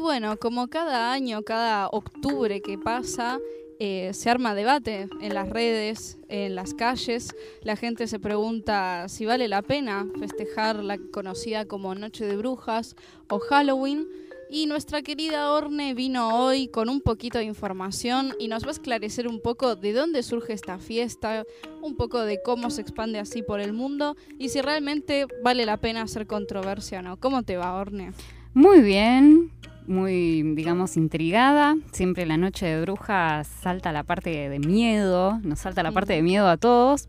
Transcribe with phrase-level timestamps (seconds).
[0.00, 3.38] bueno, como cada año, cada octubre que pasa,
[3.78, 7.34] eh, se arma debate en las redes, en las calles.
[7.62, 12.96] La gente se pregunta si vale la pena festejar la conocida como Noche de Brujas
[13.28, 14.06] o Halloween.
[14.52, 18.72] Y nuestra querida Orne vino hoy con un poquito de información y nos va a
[18.72, 21.44] esclarecer un poco de dónde surge esta fiesta,
[21.82, 25.76] un poco de cómo se expande así por el mundo y si realmente vale la
[25.76, 27.16] pena hacer controversia o no.
[27.16, 28.12] ¿Cómo te va, Orne?
[28.52, 29.52] Muy bien,
[29.90, 31.76] muy, digamos, intrigada.
[31.92, 36.22] Siempre la noche de brujas salta la parte de miedo, nos salta la parte de
[36.22, 37.08] miedo a todos.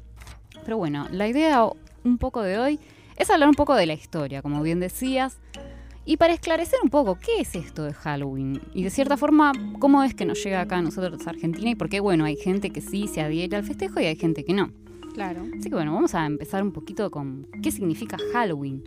[0.65, 1.65] Pero bueno, la idea
[2.03, 2.79] un poco de hoy
[3.15, 5.37] es hablar un poco de la historia, como bien decías.
[6.03, 8.59] Y para esclarecer un poco, ¿qué es esto de Halloween?
[8.73, 11.69] Y de cierta forma, ¿cómo es que nos llega acá a nosotros a Argentina?
[11.69, 14.43] Y por qué, bueno, hay gente que sí se adhiere al festejo y hay gente
[14.43, 14.71] que no.
[15.13, 15.43] Claro.
[15.57, 18.83] Así que bueno, vamos a empezar un poquito con qué significa Halloween,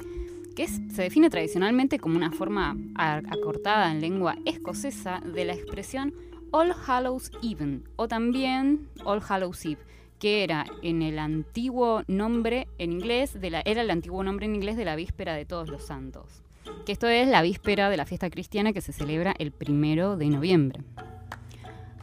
[0.54, 6.14] que se define tradicionalmente como una forma acortada en lengua escocesa de la expresión
[6.50, 9.82] All Hallows Eve, o también All Hallows Eve,
[10.18, 14.54] que era en el antiguo nombre en inglés de la, era el antiguo nombre en
[14.54, 16.44] inglés de la víspera de todos los santos
[16.84, 20.28] que esto es la víspera de la fiesta cristiana que se celebra el primero de
[20.28, 20.80] noviembre.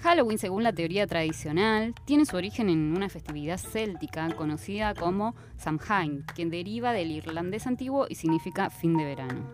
[0.02, 6.26] Halloween, según la teoría tradicional, tiene su origen en una festividad céltica conocida como Samhain,
[6.36, 9.46] que deriva del irlandés antiguo y significa fin de verano.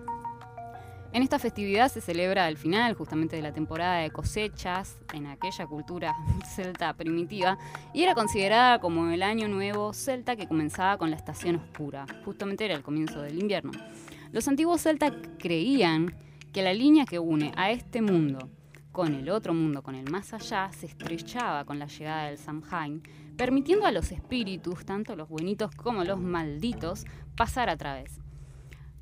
[1.12, 5.66] En esta festividad se celebra el final justamente de la temporada de cosechas en aquella
[5.66, 6.16] cultura
[6.56, 7.58] celta primitiva
[7.94, 12.64] y era considerada como el año nuevo celta que comenzaba con la estación oscura, justamente
[12.64, 13.72] era el comienzo del invierno.
[14.32, 16.16] Los antiguos celtas creían
[16.54, 18.50] que la línea que une a este mundo
[18.98, 23.04] con el otro mundo, con el más allá, se estrechaba con la llegada del Samhain,
[23.38, 28.20] permitiendo a los espíritus, tanto los buenitos como los malditos, pasar a través.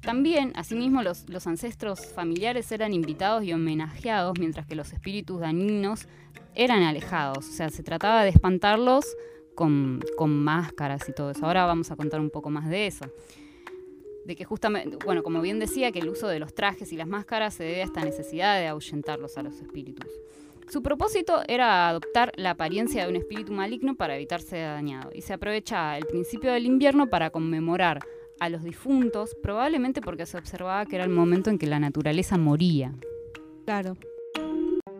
[0.02, 6.10] También, asimismo, los, ancestros familiares eran invitados y homenajeados, mientras que los espíritus dañinos
[6.55, 7.48] eran alejados.
[7.48, 9.05] O sea, se trataba de espantarlos
[9.55, 11.45] con, con máscaras y todo eso.
[11.45, 13.05] Ahora vamos a contar un poco más de eso
[14.25, 17.08] de que justamente, bueno, como bien decía, que el uso de los trajes y las
[17.08, 20.09] máscaras se debe a esta necesidad de ahuyentarlos a los espíritus.
[20.67, 25.21] Su propósito era adoptar la apariencia de un espíritu maligno para evitar ser dañado, y
[25.21, 27.99] se aprovecha el principio del invierno para conmemorar
[28.39, 32.37] a los difuntos, probablemente porque se observaba que era el momento en que la naturaleza
[32.37, 32.93] moría.
[33.65, 33.95] Claro.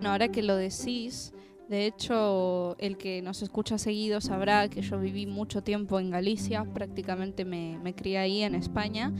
[0.03, 1.33] ahora que lo decís,
[1.67, 6.63] de hecho, el que nos escucha seguido sabrá que yo viví mucho tiempo en Galicia,
[6.63, 9.11] prácticamente me, crié ahí en España.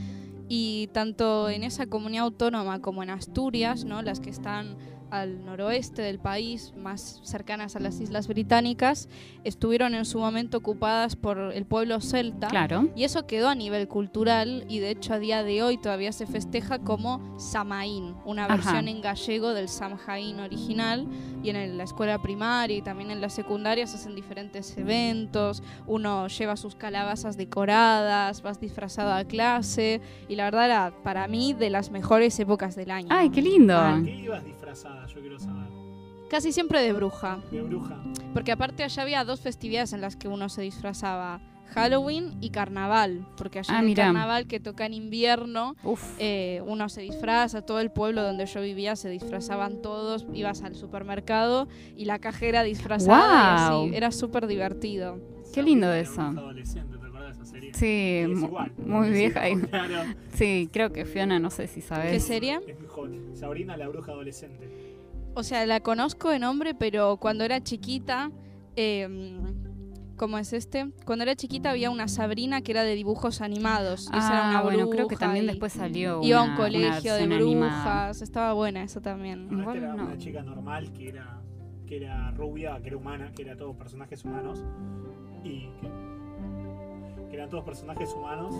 [0.48, 4.04] Y tanto en esa comunidad autónoma como en Asturias, ¿no?
[4.04, 4.78] las que están
[5.22, 9.10] al noroeste del país, más cercanas a las Islas Británicas,
[9.44, 12.48] estuvieron en su momento ocupadas por el pueblo celta.
[12.48, 12.90] Claro.
[12.96, 16.26] Y eso quedó a nivel cultural y de hecho a día de hoy todavía se
[16.26, 21.08] festeja como Samaín, una versión en gallego del Samhain original.
[21.44, 25.62] Y en la escuela primaria y también en la secundaria se hacen diferentes eventos.
[25.86, 30.02] Uno lleva sus calabazas decoradas, vas disfrazado a clase.
[30.28, 33.10] Y la verdad era para mí de las mejores épocas del año.
[33.12, 33.76] ¡Ay, qué lindo!
[34.04, 34.44] ¿Qué ibas
[34.76, 35.08] disfrazada?
[35.08, 35.68] Yo quiero saber.
[36.30, 37.40] Casi siempre de bruja.
[37.52, 37.98] De bruja.
[38.34, 41.40] Porque aparte allá había dos festividades en las que uno se disfrazaba.
[41.74, 45.76] Halloween y carnaval, porque allá Ah, en el carnaval que toca en invierno,
[46.20, 50.76] eh, uno se disfraza, todo el pueblo donde yo vivía se disfrazaban todos, ibas al
[50.76, 55.20] supermercado y la cajera disfrazada y así, era súper divertido.
[55.54, 56.22] Qué lindo eso.
[57.52, 57.74] Bruja adolescente, ¿te acuerdas de esa serie?
[57.74, 58.72] Sí, Es igual.
[58.78, 59.50] muy vieja.
[59.50, 62.30] y- Claro, Sí, creo que Fiona, no sé si ¿Qué sabes.
[62.30, 63.36] es muy joven.
[63.36, 64.70] Sabrina la bruja adolescente.
[65.36, 68.32] O sea, la conozco de nombre, pero cuando era chiquita,
[68.78, 69.38] eh,
[70.16, 70.92] ¿cómo es este?
[71.06, 74.06] Cuando era chiquita había una Sabrina que era de dibujos animados.
[74.14, 76.56] y esa era Ah, una bueno, creo que también y después salió Iba a un
[76.56, 78.12] colegio de brujas, animada.
[78.12, 79.48] estaba buena eso también.
[79.50, 80.06] No, Igual esta era no.
[80.06, 81.42] una chica normal que era,
[81.86, 84.64] que era rubia, que era humana, que era todos personajes humanos.
[85.44, 85.88] Y que
[87.36, 88.54] eran todos personajes humanos.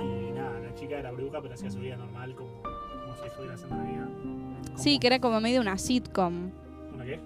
[0.00, 3.54] Y nada, la chica era bruja, pero hacía su vida normal como, como si estuviera
[3.54, 4.08] haciendo una vida.
[4.20, 6.50] como- Sí, que era como medio una sitcom.
[6.94, 7.20] ¿Una qué?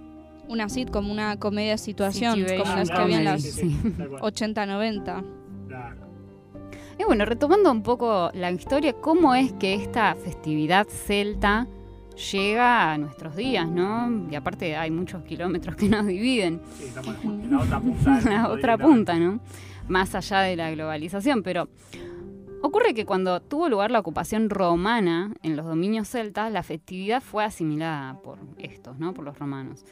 [0.49, 3.71] Una sitcom, una comedia de situación, Situation como las que había en las sí, sí,
[3.83, 3.91] sí.
[3.97, 4.23] tal cual.
[4.23, 5.25] 80-90.
[5.69, 6.07] Claro.
[6.99, 11.67] Y bueno, retomando un poco la historia, ¿cómo es que esta festividad celta
[12.33, 14.27] llega a nuestros días, no?
[14.31, 16.61] Y aparte hay muchos kilómetros que nos dividen.
[16.79, 18.21] Sí, estamos en la otra punta.
[18.25, 19.41] la otra punta, ¿no?
[19.89, 21.69] Más allá de la globalización, pero
[22.63, 27.45] Ocurre que cuando tuvo lugar la ocupación romana en los dominios celtas, la festividad fue
[27.45, 29.15] asimilada por estos, ¿no?
[29.15, 29.85] por los romanos.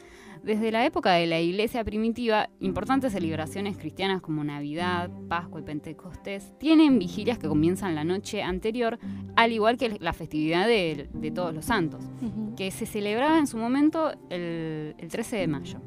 [0.43, 6.51] Desde la época de la iglesia primitiva, importantes celebraciones cristianas como Navidad, Pascua y Pentecostés
[6.59, 8.99] tienen vigilias que comienzan la noche anterior,
[9.35, 12.03] al igual que la festividad de, de todos los santos,
[12.57, 15.79] que se celebraba en su momento el, el 13 de mayo.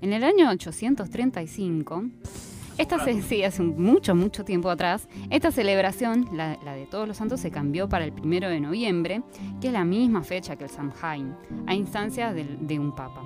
[0.00, 2.04] En el año 835,
[2.78, 7.16] esta se, sí, hace mucho, mucho tiempo atrás, esta celebración, la, la de todos los
[7.16, 9.22] santos, se cambió para el primero de noviembre,
[9.60, 11.34] que es la misma fecha que el Samhain,
[11.66, 13.22] a instancias de, de un papa.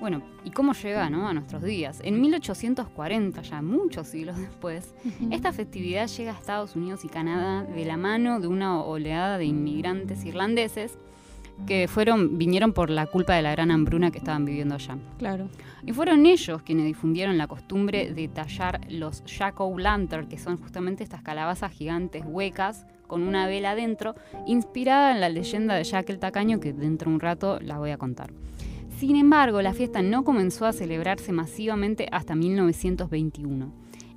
[0.00, 1.28] Bueno, ¿y cómo llega ¿no?
[1.28, 2.00] a nuestros días?
[2.02, 4.94] En 1840, ya muchos siglos después,
[5.30, 9.44] esta festividad llega a Estados Unidos y Canadá de la mano de una oleada de
[9.44, 10.98] inmigrantes irlandeses
[11.66, 14.98] que fueron, vinieron por la culpa de la gran hambruna que estaban viviendo allá.
[15.18, 15.48] Claro.
[15.84, 21.22] Y fueron ellos quienes difundieron la costumbre de tallar los jack-o'-lantern, que son justamente estas
[21.22, 24.14] calabazas gigantes huecas con una vela adentro,
[24.46, 27.90] inspirada en la leyenda de Jack el Tacaño, que dentro de un rato la voy
[27.90, 28.32] a contar.
[28.98, 33.72] Sin embargo, la fiesta no comenzó a celebrarse masivamente hasta 1921.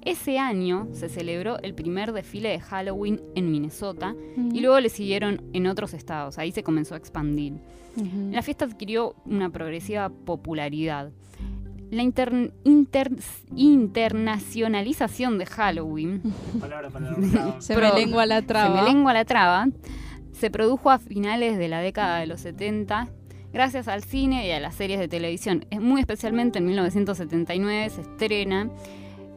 [0.05, 4.15] Ese año se celebró el primer desfile de Halloween en Minnesota
[4.53, 6.37] y luego le siguieron en otros estados.
[6.37, 7.53] Ahí se comenzó a expandir.
[8.31, 11.11] La fiesta adquirió una progresiva popularidad.
[11.91, 13.11] La inter- inter-
[13.55, 16.21] internacionalización de Halloween
[16.59, 18.75] Palabra para la Se me lengua la traba.
[18.77, 19.67] se me lengua la traba,
[20.31, 23.07] se produjo a finales de la década de los 70
[23.53, 25.65] gracias al cine y a las series de televisión.
[25.69, 28.69] Es muy especialmente en 1979 se estrena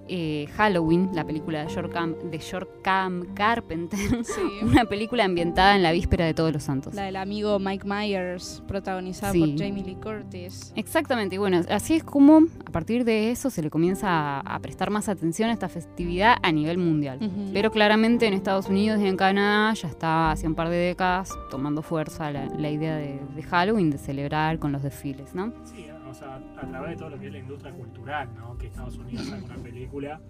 [0.09, 4.41] eh, Halloween, la película de George Cam, de George Cam Carpenter, Sí.
[4.63, 6.95] una película ambientada en la víspera de Todos los Santos.
[6.95, 9.41] La del amigo Mike Myers, protagonizada Sí.
[9.41, 10.73] por Jamie Lee Curtis.
[10.77, 14.59] Exactamente, y bueno, así es como a partir de eso se le comienza a, a
[14.61, 17.19] prestar más atención a esta festividad a nivel mundial.
[17.53, 21.31] Pero claramente en Estados Unidos y en Canadá ya está hace un par de décadas
[21.51, 25.53] tomando fuerza la, la idea de, de Halloween, de celebrar con los desfiles, ¿no?
[25.65, 25.87] Sí,
[26.19, 28.57] sea, a través de todo lo que es la industria cultural, ¿no?
[28.59, 30.21] Que Estados Unidos saca una película.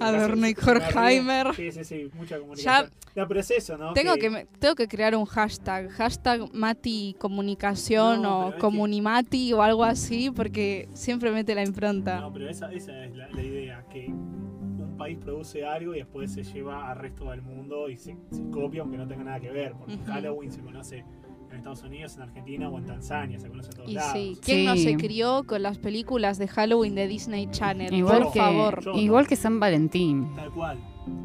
[0.00, 0.54] Adorno y.
[0.54, 1.54] Horkheimer.
[1.54, 2.90] Sí, sí, sí, mucha comunicación.
[3.14, 3.92] No, pero es eso, ¿no?
[3.92, 8.60] Tengo que, me- tengo que crear un hashtag, hashtag Mati Comunicación No, o es que-
[8.60, 12.20] Comunimati o algo así, porque siempre mete la impronta.
[12.20, 16.32] No, pero esa, esa es la, la idea, que un país produce algo y después
[16.32, 19.50] se lleva al resto del mundo y se, se copia aunque no tenga nada que
[19.50, 20.04] ver, porque Ujú.
[20.06, 21.04] Halloween se conoce
[21.52, 24.12] en Estados Unidos, en Argentina o en Tanzania, se conoce en todos Y lados.
[24.14, 24.84] sí, ¿quién no Sí.
[24.84, 27.92] se crió con las películas de Halloween de Disney Channel?
[27.92, 28.84] Igual Por que, favor.
[28.84, 29.28] Yo igual no.
[29.28, 30.78] que San Valentín, Tal cual.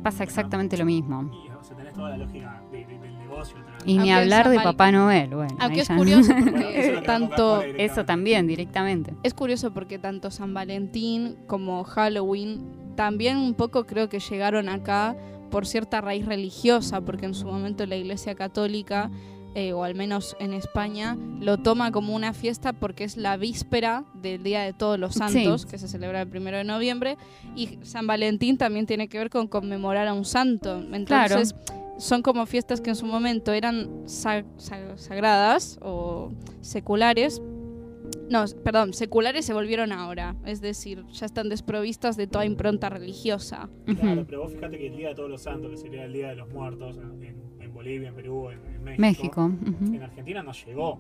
[0.04, 1.32] pasa exactamente lo mismo.
[1.46, 3.58] Y o sea, tenés toda la lógica de- de- del negocio.
[3.86, 5.56] Y ni Aunque hablar de Papá Noel, bueno.
[5.60, 9.14] Aunque es curioso porque tanto Eso también, directamente.
[9.24, 12.66] es curioso porque tanto San Valentín como Halloween
[12.96, 15.16] también un poco creo que llegaron acá
[15.52, 19.10] por cierta raíz religiosa, porque en su momento la Iglesia Católica
[19.60, 24.06] eh, o al menos en España, lo toma como una fiesta porque es la víspera
[24.14, 25.68] del Día de Todos los Santos, Sí.
[25.68, 27.18] que se celebra el primero de noviembre,
[27.56, 30.78] y San Valentín también tiene que ver con conmemorar a un santo.
[30.94, 31.56] Entonces,
[31.98, 36.32] son como fiestas que en su momento eran sa- sa- sagradas o
[36.62, 37.42] seculares.
[38.30, 43.70] No, perdón, seculares se volvieron ahora, es decir, ya están desprovistas de toda impronta religiosa.
[44.00, 46.28] Claro, pero vos fíjate que el Día de Todos los Santos, que sería el Día
[46.30, 47.47] de los Muertos en
[47.88, 49.50] Bolivia, en Perú, en, en México,
[49.94, 51.00] en Argentina no llegó,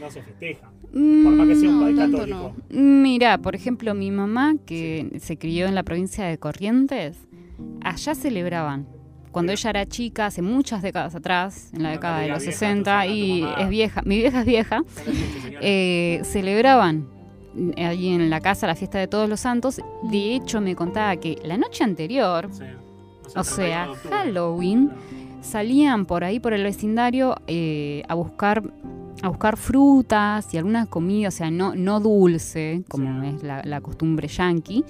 [0.00, 0.68] no se festeja.
[0.92, 2.52] Mm, Por más que sea un país católico.
[2.70, 7.16] Mira, por ejemplo, mi mamá, que se crió en la provincia de Corrientes,
[7.82, 8.86] allá celebraban.
[9.30, 12.52] Cuando ella era chica, hace muchas décadas atrás, en la No, década de los vieja,
[12.52, 14.82] 60, entonces, y es vieja, mi vieja es vieja,
[15.60, 17.06] eh, celebraban
[17.76, 19.80] eh, allí en la casa la fiesta de todos los santos.
[20.10, 22.64] De hecho, me contaba que la noche anterior, Sí.
[23.36, 23.88] o 31 sea.
[24.10, 24.90] Halloween.
[25.40, 28.62] Salían por ahí por el vecindario eh, a buscar
[29.20, 33.26] a buscar frutas y alguna comida, o sea, no, no dulce, como Sí.
[33.34, 34.84] es la, la costumbre yanqui,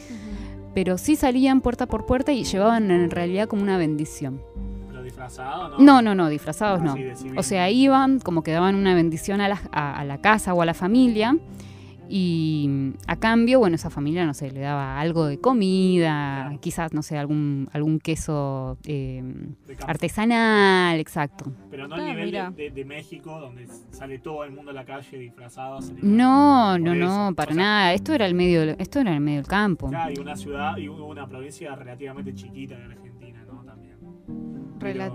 [0.74, 4.42] pero sí salían puerta por puerta y llevaban en realidad como una bendición.
[4.90, 5.78] Pero disfrazado, ¿no?
[5.78, 6.94] No, no, no, disfrazados no.
[6.94, 7.38] De civil.
[7.38, 10.60] O sea, iban, como que daban una bendición a la, a- a la casa o
[10.60, 11.34] a la familia.
[12.08, 16.60] Y mm, a cambio, bueno, esa familia, no sé, le daba algo de comida, Claro.
[16.60, 19.22] quizás, no sé, algún, algún queso eh,
[19.86, 21.52] artesanal, exacto.
[21.70, 24.74] Pero no al Ah, nivel de, de- de México, donde sale todo el mundo a
[24.74, 25.80] la calle disfrazado.
[26.02, 27.92] No, no, no, para O sea, nada.
[27.92, 29.88] Esto era el medio, del- esto era el medio del campo.
[29.88, 33.07] Claro, y una ciudad y una provincia relativamente chiquita de Argentina,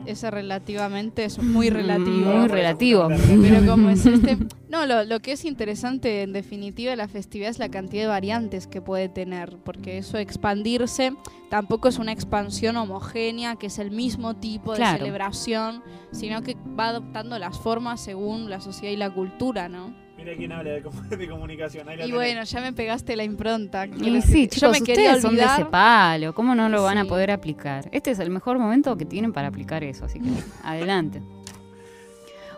[0.05, 2.33] ese relativamente es muy relativo.
[2.33, 3.07] Muy relativo.
[3.41, 4.37] Pero como es este...
[4.69, 8.07] No, lo, lo que es interesante en definitiva de la festividad es la cantidad de
[8.07, 11.13] variantes que puede tener, porque eso expandirse
[11.51, 14.97] tampoco es una expansión homogénea, que es el mismo tipo de Claro.
[14.97, 19.93] celebración, sino que va adoptando las formas según la sociedad y la cultura, ¿no?
[20.23, 21.89] Mira quién habla de, comu- de comunicación.
[21.89, 22.15] Ahí la Y tenés.
[22.15, 23.85] bueno, ya me pegaste la impronta.
[23.87, 26.33] Y sí, decir, yo chicos, me ustedes son de ese palo.
[26.33, 27.89] ¿Cómo no lo van a poder aplicar?
[27.91, 30.29] Este es el mejor momento que tienen para aplicar eso, así que
[30.63, 31.21] adelante.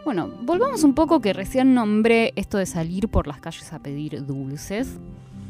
[0.03, 4.23] Bueno, volvamos un poco que recién nombré esto de salir por las calles a pedir
[4.25, 4.99] dulces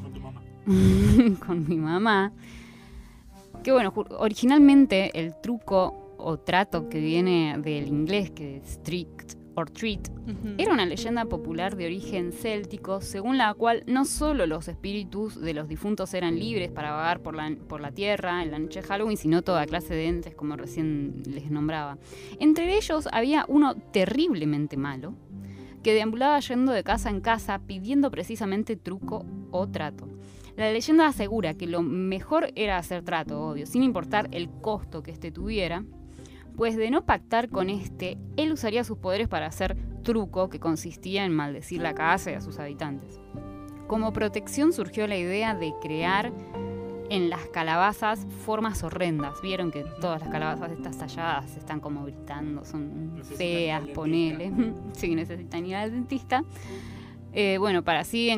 [0.01, 0.41] Con tu mamá.
[1.45, 2.31] con mi mamá.
[3.63, 9.69] Que bueno, originalmente el truco o trato que viene del inglés, que es strict or
[9.69, 10.09] treat,
[10.57, 15.53] era una leyenda popular de origen céltico, según la cual no solo los espíritus de
[15.53, 18.87] los difuntos eran libres para vagar por la, por la tierra en la noche de
[18.87, 21.97] Halloween, sino toda clase de entes, como recién les nombraba.
[22.39, 25.13] Entre ellos había uno terriblemente malo,
[25.83, 30.07] que deambulaba yendo de casa en casa pidiendo precisamente truco o trato.
[30.55, 35.11] La leyenda asegura que lo mejor era hacer trato, obvio, sin importar el costo que
[35.11, 35.83] éste tuviera,
[36.55, 41.25] pues de no pactar con este, él usaría sus poderes para hacer truco que consistía
[41.25, 43.19] en maldecir la casa y a sus habitantes.
[43.87, 46.31] Como protección surgió la idea de crear
[47.09, 49.41] en las calabazas formas horrendas.
[49.41, 54.51] Vieron que todas las calabazas estas talladas están como gritando, son Necesitan feas, ponele.
[54.93, 56.43] sí, necesitan ir al dentista.
[57.33, 58.31] Eh, bueno, para así,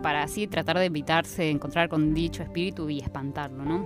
[0.00, 3.84] para así tratar de evitarse encontrar con dicho espíritu y espantarlo, ¿no?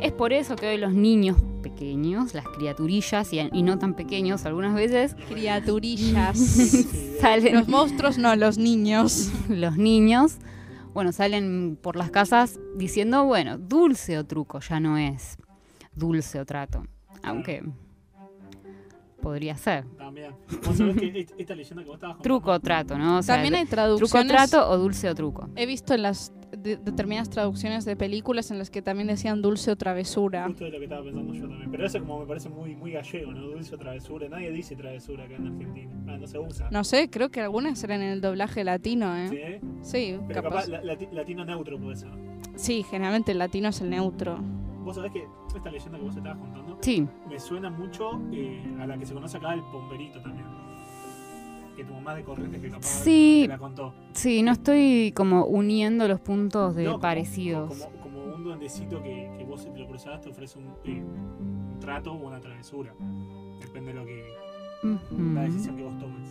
[0.00, 4.44] Es por eso que hoy los niños pequeños, las criaturillas y, y no tan pequeños
[4.44, 6.38] algunas veces, Criaturillas.
[7.20, 9.30] Salen los monstruos no, los niños.
[9.48, 10.38] los niños,
[10.92, 15.36] bueno, salen por las casas diciendo, bueno, dulce o truco, ya no es
[15.94, 16.84] dulce o trato,
[17.22, 17.62] aunque
[19.20, 19.84] podría ser.
[19.96, 20.32] También.
[20.66, 23.18] Vos sabés que est- esta leyenda que vos estabas Truco o trato, ¿no?
[23.18, 24.32] O sea, También hay truco o traducciones.
[24.32, 25.48] trato o dulce o truco.
[25.54, 29.70] He visto en las de- determinadas traducciones de películas en las que también decían dulce
[29.70, 30.46] o travesura.
[30.46, 31.70] Justo de lo que estaba pensando yo también.
[31.70, 33.40] Pero eso como me parece muy, muy gallego, ¿no?
[33.42, 34.28] Dulce o travesura.
[34.28, 35.90] Nadie dice travesura acá en Argentina.
[36.08, 36.68] Ah, no se usa.
[36.70, 39.36] No sé, creo que algunas eran en el doblaje latino, ¿Sí?
[39.36, 39.60] ¿eh?
[39.82, 40.66] Sí, Pero capaz.
[40.66, 42.10] capaz la- lati- latino neutro puede ser.
[42.56, 44.38] Sí, generalmente el latino es el neutro.
[44.84, 45.24] Vos sabés que
[45.56, 49.14] esta leyenda que vos estabas contando Sí, me suena mucho eh, a la que se
[49.14, 50.44] conoce acá el pomberito también.
[51.76, 53.46] Que tu mamá de Corrientes que capaz Sí.
[53.48, 53.94] la contó.
[54.12, 57.70] sí, no estoy como uniendo los puntos de No, parecidos.
[57.78, 61.02] Como, como un duendecito que, que vos si te lo cruzás te ofrece un, eh,
[61.02, 62.92] un trato o una travesura.
[63.60, 64.24] Depende de lo que,
[65.34, 66.28] la decisión que vos tomes.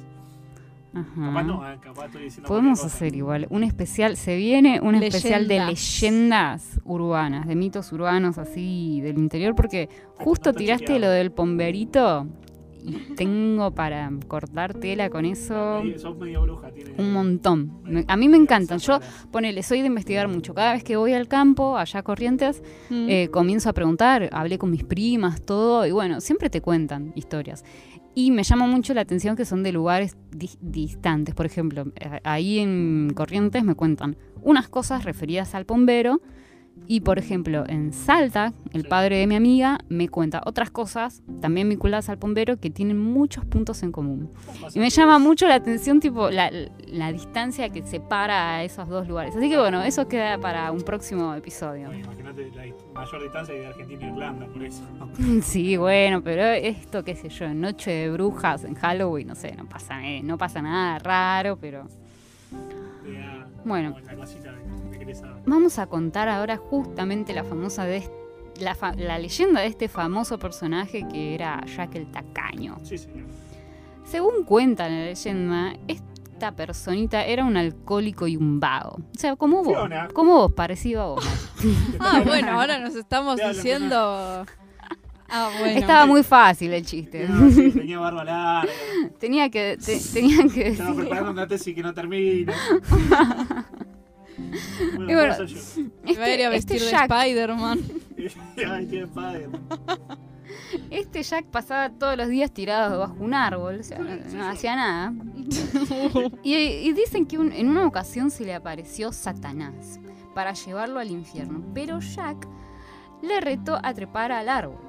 [0.94, 1.22] Ajá.
[1.28, 5.48] Capaz no, ah, capaz estoy diciendo Podemos hacer igual un especial, se viene un especial
[5.48, 6.82] de Leyendas.
[6.84, 11.02] urbanas, de mitos urbanos así del interior, porque justo no tiraste chequeado.
[11.06, 12.28] lo del pomberito
[13.16, 16.94] tengo para cortar tela con eso Medio- Sos medio bruja, tiene.
[16.98, 17.72] un montón.
[18.08, 18.80] A mí me encantan.
[18.80, 19.00] Yo,
[19.32, 20.54] ponele, soy de investigar mucho.
[20.54, 23.06] Cada vez que voy al campo, allá a Corrientes, Mm.
[23.10, 27.64] eh, comienzo a preguntar, hablé con mis primas, todo, y bueno, siempre te cuentan historias.
[28.14, 31.34] Y me llama mucho la atención que son de lugares di- distantes.
[31.34, 36.20] Por ejemplo, eh, ahí en Corrientes me cuentan unas cosas referidas al bombero.
[36.88, 41.70] Y por ejemplo, en Salta, el padre de mi amiga me cuenta otras cosas también
[41.70, 44.30] vinculadas al bombero que tienen muchos puntos en común.
[44.74, 46.52] Y me llama mucho la atención, tipo, la,
[46.88, 49.36] la distancia que separa a esos dos lugares.
[49.36, 51.88] Así que bueno, eso queda para un próximo episodio.
[51.88, 54.84] Bueno, Imagínate la mayor distancia de Argentina e Irlanda, por eso.
[55.42, 59.56] Sí, bueno, pero esto, qué sé yo, en Noche de Brujas, en Halloween, no sé,
[59.56, 61.88] no pasa, eh, no pasa nada raro, pero
[63.66, 63.94] Bueno.
[63.94, 68.04] de, de vamos a contar ahora justamente la famosa de
[68.60, 72.78] la, fa- la leyenda de este famoso personaje que era Jack el Tacaño.
[72.84, 73.26] Sí, señor.
[74.04, 78.96] Según cuenta la leyenda, esta personita era un alcohólico y un vago.
[78.98, 80.08] O sea, como vos, Fiona.
[80.10, 81.26] como vos, parecido a vos.
[82.00, 84.46] Ah, bueno, ahora nos estamos diciendo.
[85.32, 85.80] Ah, bueno.
[85.80, 87.26] Estaba muy fácil el chiste.
[87.28, 88.72] No, sí, tenía barba larga.
[89.20, 92.54] Tenía que, te- tenían que Estaba preparando una tesis que no termina.
[94.96, 95.58] Bueno, Y bueno, yo.
[96.04, 97.80] Me va a ir a Este, vestir este de Jack, Spider-Man.
[100.90, 104.76] Este Jack pasaba todos los días tirado bajo un árbol, o sea, no, no hacía
[104.76, 105.14] nada.
[106.44, 110.00] Y, y dicen que un- en una ocasión se le apareció Satanás
[110.34, 112.48] para llevarlo al infierno, pero Jack
[113.22, 114.80] le retó a trepar al árbol.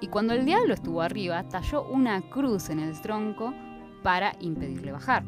[0.00, 3.52] Y cuando el diablo estuvo arriba, talló una cruz en el tronco
[4.02, 5.24] para impedirle bajar.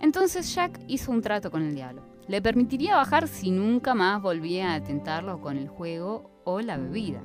[0.00, 2.02] Entonces Jack hizo un trato con el diablo.
[2.26, 7.22] Le permitiría bajar si nunca más volvía a tentarlo con el juego o la bebida.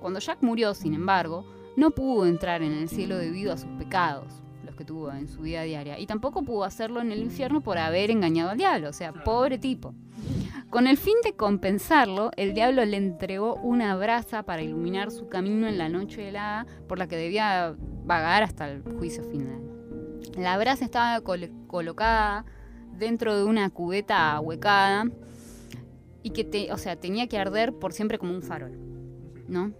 [0.00, 1.44] Cuando Jack murió, sin embargo,
[1.76, 5.42] no pudo entrar en el cielo debido a sus pecados, los que tuvo en su
[5.42, 8.92] vida diaria, y tampoco pudo hacerlo en el infierno por haber engañado al diablo, o
[8.92, 9.94] sea, pobre tipo.
[10.72, 15.68] Con el fin de compensarlo, el diablo le entregó una brasa para iluminar su camino
[15.68, 17.76] en la noche helada por la que debía
[18.06, 19.60] vagar hasta el juicio final.
[20.34, 22.46] La brasa estaba colocada
[22.96, 25.10] dentro de una cubeta ahuecada
[26.22, 28.72] y que o sea, tenía que arder por siempre como un farol,
[29.48, 29.74] ¿no?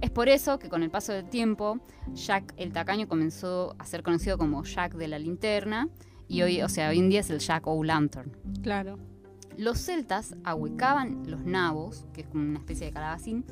[0.00, 1.80] Es por eso que con el paso del tiempo,
[2.12, 5.88] Jack el tacaño comenzó a ser conocido como Jack de la linterna
[6.28, 8.30] y hoy, o sea, hoy en día es el Jack O'Lantern.
[8.62, 9.13] Claro.
[9.56, 13.44] Los celtas ahuecaban los nabos, que es como una especie de calabacín,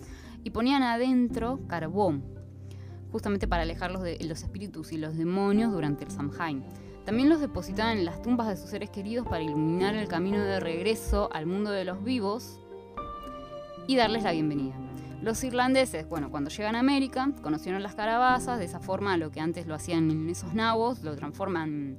[0.43, 2.25] y ponían adentro carbón,
[3.13, 6.65] justamente para alejarlos de los espíritus y los demonios durante el Samhain.
[7.05, 10.61] También los depositaban en las tumbas de sus seres queridos para iluminar el camino de
[10.61, 12.59] regreso al mundo de los vivos
[13.87, 14.75] y darles la bienvenida.
[15.21, 19.41] Los irlandeses, bueno, cuando llegan a América, conocieron las carabazas, de esa forma lo que
[19.41, 21.97] antes lo hacían en esos nabos, lo transforman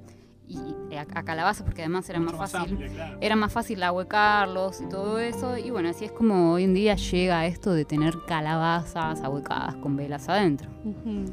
[0.53, 2.77] y, eh, a, calabazas porque además era más fácil.
[3.21, 6.95] era más fácil ahuecarlos y todo eso y bueno así es como hoy en día
[6.95, 10.69] llega esto de tener calabazas ahuecadas con velas adentro.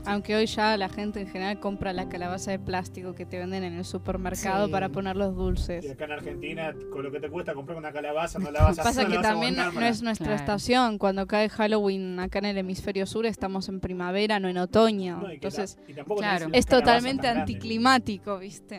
[0.05, 3.65] Aunque hoy ya la gente en general compra la calabaza de plástico que te venden
[3.65, 5.85] en el supermercado para poner los dulces.
[5.85, 8.79] Y acá en Argentina con lo que te cuesta comprar una calabaza no la vas
[8.79, 10.99] a pasa que también no es nuestra estación.
[10.99, 15.29] Cuando cae Halloween acá en el hemisferio sur estamos en primavera no en otoño.
[15.31, 15.79] Entonces
[16.17, 16.49] claro.
[16.53, 18.79] es totalmente anticlimático viste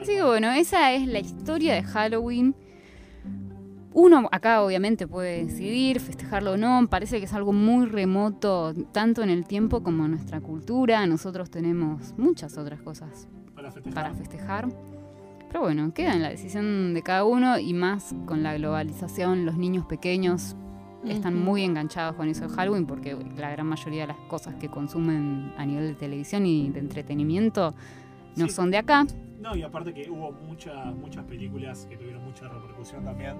[0.00, 2.54] Así que bueno, esa es la historia de Halloween.
[3.92, 9.22] Uno acá obviamente puede decidir festejarlo o no, parece que es algo muy remoto tanto
[9.22, 11.06] en el tiempo como en nuestra cultura.
[11.06, 13.28] Nosotros tenemos muchas otras cosas
[13.94, 14.68] para festejar.
[15.48, 19.56] Pero bueno, queda en la decisión de cada uno y más con la globalización, los
[19.56, 20.56] niños pequeños
[21.06, 24.68] están muy enganchados con eso de Halloween porque la gran mayoría de las cosas que
[24.68, 27.74] consumen a nivel de televisión y de entretenimiento
[28.36, 29.06] no son de acá.
[29.40, 33.36] No, y aparte que hubo muchas muchas películas que tuvieron mucha repercusión también.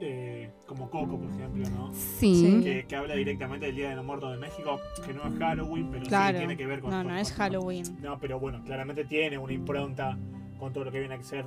[0.00, 1.92] Eh, como Coco, por ejemplo, ¿no?
[1.94, 2.84] Sí.
[2.86, 6.04] Que, habla directamente del Día de los Muertos de México, que no es Halloween, pero
[6.04, 6.90] sí tiene que ver con.
[6.90, 7.84] No, no es Halloween.
[8.02, 10.18] No, pero bueno, claramente tiene una impronta
[10.58, 11.44] con todo lo que viene a ser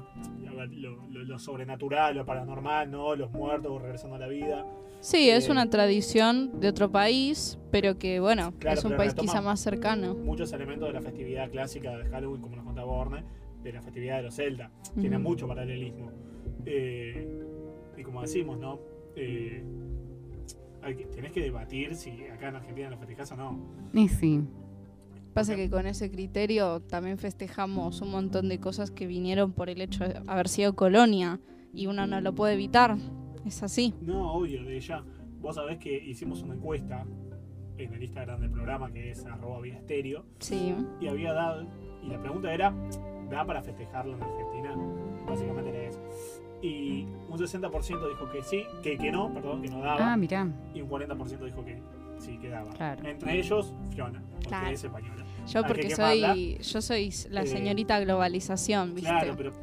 [0.71, 3.15] lo, sobrenatural, lo paranormal, ¿no?
[3.15, 4.65] Los muertos regresando a la vida.
[4.99, 9.41] Sí, es eh, una tradición de otro país, pero que, bueno, es un país quizá
[9.41, 10.15] más cercano.
[10.15, 13.23] Muchos elementos de la festividad clásica de Halloween, como nos contaba Borne,
[13.63, 14.71] de la festividad de los Zelda.
[14.99, 16.11] Tiene mucho paralelismo.
[16.65, 17.43] Eh,
[17.97, 18.79] y como decimos, ¿no?
[19.15, 19.63] Eh,
[20.81, 23.59] hay que, tenés que debatir si acá en Argentina lo festejas o no.
[23.93, 24.43] Y sí.
[25.37, 29.81] Pasa que con ese criterio también festejamos un montón de cosas que vinieron por el
[29.81, 31.39] hecho de haber sido colonia
[31.75, 32.97] y uno no lo puede evitar.
[33.45, 33.93] Es así.
[34.01, 35.03] No, obvio, de ya.
[35.39, 37.05] Vos sabés que hicimos una encuesta
[37.77, 40.25] en el Instagram del programa que es arroba vía estéreo.
[40.39, 40.73] Sí.
[40.99, 41.67] Y había dado.
[42.01, 42.73] Y la pregunta era:
[43.29, 44.75] ¿da para festejarlo en Argentina?
[45.27, 46.01] Básicamente era eso.
[46.63, 50.13] Y un 60% dijo que sí, que, que no, perdón, que no daba.
[50.13, 50.47] Ah, mirá.
[50.73, 51.79] Y un 40% dijo que
[52.17, 52.71] sí, que daba.
[53.03, 55.26] Entre ellos, Fiona, porque es española.
[55.47, 59.09] Yo porque soy, yo soy la eh, señorita globalización, ¿viste?
[59.09, 59.53] Claro, pero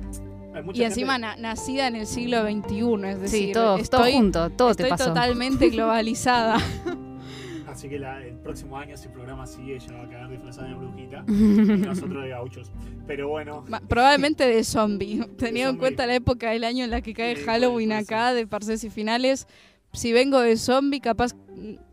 [0.72, 4.84] y encima nacida en el siglo XXI, es decir, sí, todo, estoy, junto, todo estoy
[4.84, 5.06] te pasó.
[5.06, 6.58] totalmente globalizada.
[7.66, 10.74] Así que el próximo año, si el programa sigue, ella va a quedar disfrazada de
[10.74, 12.70] brujita y nosotros de gauchos.
[13.04, 13.64] Pero bueno.
[13.88, 15.26] probablemente de zombie.
[15.38, 18.84] Teniendo en cuenta la época del año en la que cae Halloween acá, de parces
[18.84, 19.48] y finales.
[19.94, 21.36] Si vengo de zombie, capaz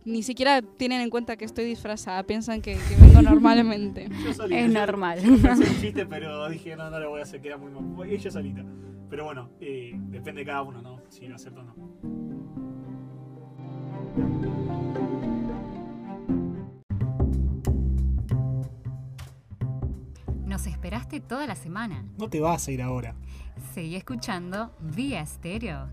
[0.05, 2.23] ni siquiera tienen en cuenta que estoy disfrazada.
[2.23, 4.09] Piensan que, vengo normalmente.
[4.49, 5.19] es normal.
[5.79, 8.09] chiste, pero dije, no, no lo voy a hacer, queda muy mal.
[8.09, 8.65] Ella solita.
[9.07, 11.01] Pero bueno, eh, depende de cada uno, ¿no?
[11.09, 11.75] Si lo acepta o no.
[20.47, 22.03] Nos esperaste toda la semana.
[22.17, 23.15] No te vas a ir ahora.
[23.73, 25.87] Seguí escuchando Vía Estéreo.